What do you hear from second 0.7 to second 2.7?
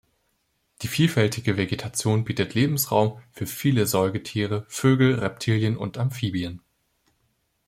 Die vielfältige Vegetation bietet